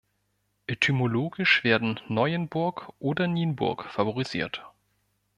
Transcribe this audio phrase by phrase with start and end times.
[0.65, 4.65] Etymologisch werden Neuenburg oder Nienburg favorisiert.